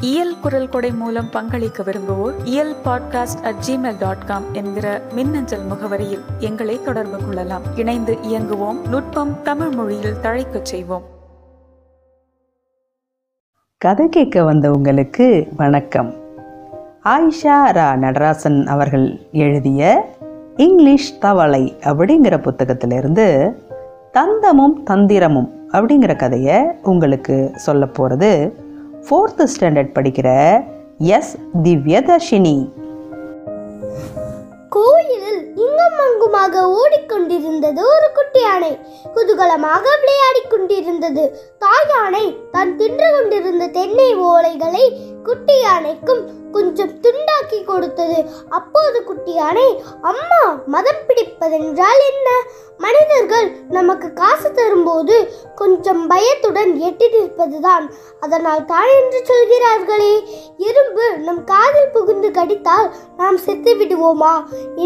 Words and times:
இயல் 0.00 0.40
குரல் 0.40 0.68
கொடை 0.68 0.92
மூலம் 0.92 1.28
பங்களிக்க 1.32 1.84
விரும்புவோர் 1.84 2.34
Iyal 2.44 2.74
podcast 2.84 3.42
at 3.42 3.54
Gmail 3.66 3.98
dot 3.98 4.26
com 4.26 4.42
என்கிற 4.52 5.02
மின்னஞ்சல் 5.12 5.66
முகவரியில் 5.70 6.20
எங்களை 6.38 6.80
தொடர்பு 6.84 7.16
கொள்ளலாம். 7.16 7.62
இணைந்து 7.76 8.18
இயங்குவோம். 8.22 8.88
நுட்பம் 8.88 9.42
தமிழ் 9.42 9.68
மொழியில் 9.68 10.14
தழைக்கச் 10.22 10.62
செய்வோம். 10.62 11.02
கதை 13.78 14.08
கேட்க 14.08 14.42
வந்த 14.42 14.70
உங்களுக்கு 14.70 15.48
வணக்கம். 15.56 16.14
ஆயிஷா 17.04 17.72
ரா 17.72 17.96
நடராசன் 17.96 18.66
அவர்கள் 18.66 19.20
எழுதிய 19.32 20.08
இங்கிலீஷ் 20.56 21.18
தவளை 21.20 21.76
அப்படிங்கிற 21.80 22.38
புத்தகத்திலிருந்து 22.38 23.54
தந்தமும் 24.12 24.82
தந்திரமும் 24.90 25.50
அப்படிங்கிற 25.72 26.16
கதையை 26.16 26.64
உங்களுக்கு 26.82 27.50
சொல்ல 27.54 27.86
போகிறது 27.86 28.66
ஃபோர்த்து 29.06 29.44
ஸ்டாண்டர்ட் 29.52 29.94
படிக்கிற 29.96 30.28
எஸ் 31.16 31.32
திவ்யதர்ஷினி. 31.64 32.56
கோயிலில் 34.76 35.42
இங்கும் 35.64 35.98
அங்குமாக 36.04 36.62
ஓடிக்கொண்டிருந்தது 36.80 37.80
ஒரு 37.94 38.08
குட்டி 38.16 38.40
யானை 38.40 38.72
குதூகலமாக 39.14 39.84
விளையாடி 40.02 40.42
கொண்டிருந்தது. 40.48 41.24
தாய் 41.58 41.88
யானை 41.92 42.24
தான் 42.54 42.76
தின்று 42.76 43.08
கொண்டிருந்த 43.16 43.66
தென்னை 43.78 44.10
ஓலைகளை 44.30 44.84
குட்டி 45.28 45.56
யானைக்கும் 45.60 46.22
கொஞ்சம் 46.52 46.92
துண்டாக்கி 47.04 47.58
கொடுத்தது. 47.64 48.18
அப்போது 48.48 48.98
குட்டி 49.04 49.32
யானை 49.32 49.68
அம்மா 50.10 50.42
மதம் 50.74 51.04
பிடிப்பதென்றால் 51.08 52.02
என்ன? 52.10 52.28
மனிதர்கள் 52.78 53.46
நமக்கு 53.68 54.08
காசு 54.12 54.48
தரும்போது 54.52 55.16
கொஞ்சம் 55.60 56.02
பயத்துடன் 56.06 56.72
எட்டி 56.88 57.06
நிற்பதுதான். 57.14 57.86
அதனால் 58.20 58.64
தான் 58.64 58.90
என்று 58.98 59.20
சொல்கிறார்களே 59.30 60.12
எறும்பு 60.68 61.06
நம் 61.26 61.42
காதில் 61.44 61.92
புகுந்து 61.92 62.30
கடித்தால் 62.30 62.88
நாம் 63.16 63.38
செத்து 63.46 63.74
விடுவோமா? 63.74 64.34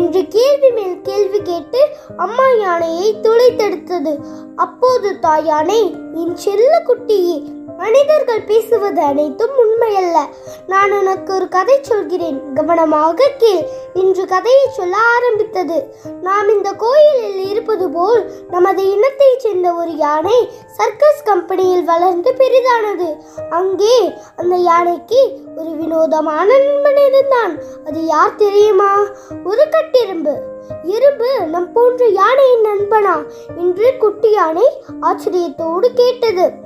என்று 0.00 0.22
கேள்வி 0.36 0.70
மேல் 0.70 1.00
கேள்வி 1.02 1.42
கேட்டு 1.42 1.82
அம்மா 2.16 2.48
யானையை 2.64 3.08
துளைத்தெடுத்தது. 3.22 4.14
அப்போது 4.56 5.10
தாய் 5.18 5.46
யானை 5.46 5.82
என் 6.14 6.36
செல்ல 6.36 6.72
குட்டியே 6.86 7.36
மனிதர்கள் 7.76 8.48
பேசுவது 8.48 9.00
அனைத்தும் 9.02 9.54
உண்மையல்ல. 9.62 10.18
நான் 10.66 10.92
உனக்கு 10.92 11.30
ஒரு 11.34 11.46
கதை 11.48 11.76
சொல்கிறேன். 11.82 12.38
கவனமாக 12.54 13.30
கேள். 13.38 13.62
இன்று 13.94 14.26
கதையை 14.26 14.68
சொல்ல 14.68 14.96
ஆரம்பித்தது. 14.96 15.94
நாம் 16.22 16.48
இந்த 16.48 16.72
கோயிலில் 16.72 17.48
இருப்பது 17.48 17.90
போல் 17.90 18.30
நமது 18.48 18.90
இனத்தைச் 18.90 19.40
சேர்ந்த 19.40 19.72
ஒரு 19.72 19.96
யானை 19.96 20.50
சர்க்கஸ் 20.66 21.22
கம்பெனியில் 21.22 21.84
வளர்ந்து 21.84 22.34
பெரிதானது. 22.38 23.16
அங்கே 23.50 24.12
அந்த 24.36 24.56
யானைக்கு 24.56 25.40
ஒரு 25.56 25.70
வினோதமான 25.70 26.58
நண்பன் 26.58 27.00
இருந்தான். 27.06 27.58
அது 27.86 28.04
யார் 28.04 28.34
தெரியுமா? 28.34 28.98
ஒரு 29.44 29.66
கட்டெரும்பு. 29.70 30.34
எறும்பு 30.82 31.40
நம் 31.46 31.72
போன்ற 31.72 32.06
யானையின் 32.06 32.64
நண்பனா? 32.64 33.24
என்று 33.56 33.96
குட்டி 33.98 34.30
யானை 34.30 34.82
ஆச்சரியத்தோடு 35.00 35.86
கேட்டது. 35.94 36.61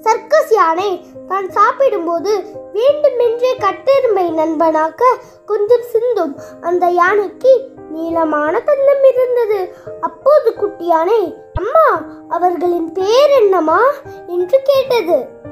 சர்க்கஸ் 0.00 0.52
யானை 0.52 0.90
தான் 1.28 1.50
சாப்பிடும்போது 1.50 2.32
வேண்டுமென்றே 2.72 3.52
கட்டெருமை 3.56 4.26
நண்பனாக்க 4.40 5.02
கொஞ்சம் 5.46 5.86
சிந்தும். 5.92 6.34
அந்த 6.60 6.86
யானைக்கு 6.86 7.52
நீளமான 7.90 8.62
தந்தம் 8.66 9.04
இருந்தது. 9.12 9.60
அப்போது 10.00 10.54
குட்டி 10.54 10.86
யானை 10.86 11.22
அம்மா 11.54 11.88
அவர்களின் 12.28 12.92
பேர் 12.92 13.34
என்னமா 13.40 13.80
என்று 14.26 14.60
கேட்டது. 14.62 15.42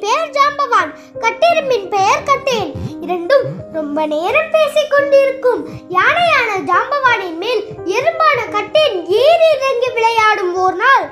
பெயர் 0.00 0.34
ஜாம்பவான். 0.36 0.90
கட்டெரும்பின் 1.18 1.88
பெயர் 1.88 2.26
கட்டேன். 2.30 2.70
இரண்டும் 3.00 3.46
ரொம்ப 3.72 4.06
நேரம் 4.06 4.50
பேசிக் 4.50 4.90
கொண்டிருக்கும். 4.90 5.60
யானையான 5.88 6.50
ஜாம்பவானின் 6.70 7.38
மேல் 7.42 7.62
எறும்பான 7.96 8.38
கட்டேன் 8.56 8.96
ஏறி 9.22 9.48
இறங்கி 9.56 9.90
விளையாடும் 9.90 10.54
ஒரு 10.64 10.76
நாள் 10.76 11.06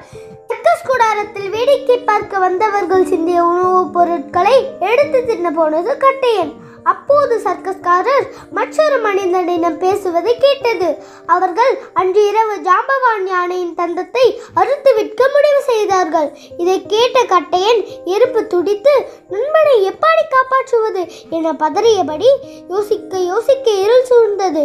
சர்க்கஸ் 0.48 0.86
கூடாரத்தில் 0.86 1.50
வேடிக்கை 1.50 1.98
பார்க்க 1.98 2.38
வந்தவர்கள் 2.38 3.04
சிந்திய 3.04 3.44
உணவுப் 3.44 3.92
பொருட்களை 3.92 4.56
எடுத்து 4.80 5.24
தின்ன 5.24 5.50
போனது 5.50 5.92
கட்டையன் 5.94 6.52
அப்போது 6.82 7.40
சர்க்கஸ்காரர் 7.44 8.26
மற்றொரு 8.50 8.98
மனிதனிடம் 8.98 9.78
பேசுவதை 9.78 10.36
கேட்டது. 10.38 10.88
அவர்கள் 11.26 11.78
அன்று 11.94 12.28
இரவு 12.28 12.54
ஜாம்பவான் 12.56 13.26
யானையின் 13.26 13.74
தந்தத்தை 13.74 14.24
அறுத்து 14.54 14.94
விற்க 14.94 15.30
முடிவு 15.34 15.62
செய்தார்கள். 15.66 16.28
இதை 16.58 16.86
கேட்ட 16.86 17.22
கட்டையன் 17.22 17.82
எறும்பு 18.04 18.46
துடித்து 18.46 18.94
நண்பனை 19.28 19.82
எப்படி 19.84 20.24
காப்பாற்றுவது? 20.30 21.04
என 21.30 21.52
பதறியபடி 21.52 22.30
யோசிக்க 22.68 23.18
யோசிக்க 23.18 23.70
இருள் 23.70 24.08
சூழ்ந்தது. 24.10 24.64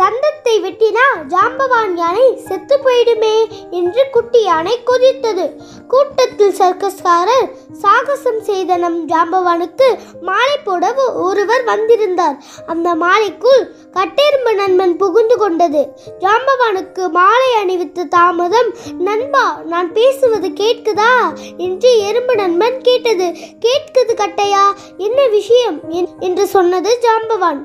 தந்தத்தை 0.00 0.54
வெட்டினா 0.64 1.04
ஜாம்பவான் 1.32 1.94
யானை 1.94 2.26
செத்து 2.48 2.76
போயிடுமே 2.84 3.34
என்று 3.70 4.02
குட்டி 4.10 4.40
யானை 4.42 4.74
கொதித்தது. 4.86 5.46
கூட்டத்தில் 5.88 6.54
சர்க்கஸ்காரர் 6.58 7.48
சாகசம் 7.82 8.40
செய்த 8.40 8.76
நம் 8.76 8.98
ஜாம்பவானுக்கு 9.08 9.88
மாலை 10.20 10.56
போட 10.64 10.92
ஒருவர் 11.26 11.64
வந்திருந்தார். 11.64 12.36
அந்த 12.66 12.88
மாலைக்குள் 12.94 13.62
கட்டெரும்பு 13.96 14.54
நண்பன் 14.54 14.96
புகுந்து 14.96 15.36
கொண்டது. 15.36 15.82
ஜாம்பவானுக்கு 16.24 17.10
மாலை 17.10 17.50
அணிவித்த 17.62 18.08
தாமதம் 18.16 18.70
நண்பா 18.98 19.44
நான் 19.64 19.92
பேசுவது 19.92 20.50
கேட்குதா? 20.62 21.12
என்று 21.56 21.90
எறும்பு 21.98 22.34
நண்பன் 22.34 22.78
கேட்டது. 22.80 23.28
கேட்குது 23.66 24.14
கட்டையா 24.22 24.64
என்ன 24.98 25.26
விஷயம்? 25.26 25.80
என்று 26.20 26.46
சொன்னது 26.46 26.92
ஜாம்பவான். 27.06 27.60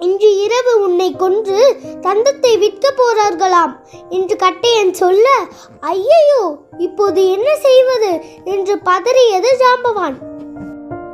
இன்று 0.00 0.28
இரவு 0.36 0.72
உன்னை 0.80 1.08
கொன்று 1.16 1.60
தந்தத்தை 2.02 2.52
விற்க 2.58 2.86
போறார்களாம் 2.90 3.74
என்று 4.08 4.36
கட்டையன் 4.36 4.92
சொல்ல 4.92 5.26
ஐயையோ 5.80 6.42
இப்போது 6.78 7.20
என்ன 7.30 7.48
செய்வது? 7.56 8.10
என்று 8.44 8.76
பதறியது 8.84 9.50
ஜாம்பவான். 9.62 10.16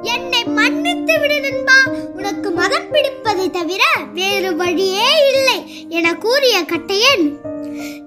என்னை 0.02 0.44
மன்னித்து 0.44 1.14
விடு 1.20 1.38
நண்பா 1.40 1.78
உனக்கு 2.16 2.50
மதம் 2.50 2.88
பிடிப்பதை 2.92 3.46
தவிர 3.50 3.82
வேறு 4.12 4.56
வழியே 4.56 5.10
இல்லை 5.32 5.58
என 5.88 6.14
கூறிய 6.14 6.56
கட்டையன். 6.62 7.24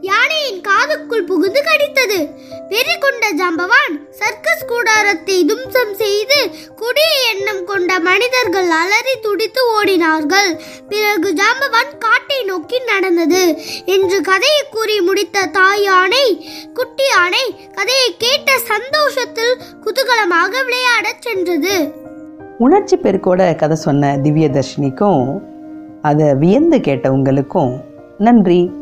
யானையின் 0.02 0.62
காதுக்குள் 0.62 1.26
புகுந்து 1.26 1.62
கடித்தது. 1.64 2.20
வெறி 2.70 2.96
கொண்ட 2.98 3.26
ஜாம்பவான் 3.40 3.94
சர்க்கஸ் 4.12 4.66
கூடாரத்தை 4.66 5.38
தும்சம் 5.46 5.94
செய்து 5.94 6.40
கொண்ட 7.90 8.10
மனிதர்கள் 8.10 8.70
அலறி 8.70 9.14
துடித்து 9.22 9.62
ஓடினார்கள். 9.78 10.50
பிறகு 10.90 11.30
ஜாம்பவான் 11.30 11.98
காட்டை 12.00 12.44
நோக்கி 12.44 12.80
நடந்தது. 12.80 13.42
என்று 13.86 14.22
கதையை 14.22 14.62
கூறி 14.72 15.02
முடித்த 15.02 15.46
தாய் 15.46 15.84
யானை 15.84 16.26
குட்டி 16.74 17.04
யானை 17.16 17.44
கதையை 17.74 18.16
கேட்ட 18.18 18.52
சந்தோஷத்தில் 18.72 19.58
குதூகலமாக 19.84 20.52
விளையாடச் 20.68 21.22
சென்றது. 21.22 21.92
உணர்ச்சி 22.58 22.96
பெருக்கோட 22.98 23.56
கதை 23.56 23.78
சொன்ன 23.78 24.18
திவ்யதர்ஷினிக்கும் 24.18 25.40
அதை 26.02 26.36
வியந்து 26.36 26.82
கேட்ட 26.82 27.12
உங்களுக்கும் 27.12 27.74
நன்றி. 28.18 28.79